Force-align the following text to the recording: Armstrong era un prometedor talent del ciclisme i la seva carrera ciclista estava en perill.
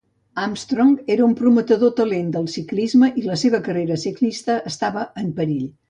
Armstrong 0.43 0.95
era 1.15 1.25
un 1.31 1.35
prometedor 1.41 1.93
talent 1.99 2.33
del 2.37 2.49
ciclisme 2.55 3.13
i 3.23 3.27
la 3.29 3.39
seva 3.45 3.63
carrera 3.71 4.03
ciclista 4.09 4.61
estava 4.75 5.07
en 5.25 5.33
perill. 5.41 5.67